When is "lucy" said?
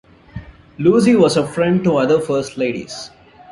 0.79-1.15